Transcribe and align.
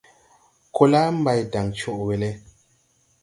Ko 0.75 0.83
la 0.91 1.01
Mbaydan 1.17 1.67
coʼwe 1.79 2.15
le. 2.21 2.29